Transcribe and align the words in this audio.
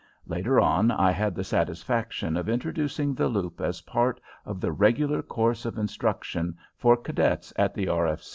Later 0.25 0.59
on 0.59 0.89
I 0.89 1.11
had 1.11 1.35
the 1.35 1.43
satisfaction 1.43 2.35
of 2.35 2.49
introducing 2.49 3.13
the 3.13 3.27
loop 3.27 3.61
as 3.61 3.81
part 3.81 4.19
of 4.47 4.59
the 4.59 4.71
regular 4.71 5.21
course 5.21 5.63
of 5.63 5.77
instruction 5.77 6.57
for 6.75 6.97
cadets 6.97 7.51
in 7.51 7.69
the 7.75 7.87
R. 7.87 8.17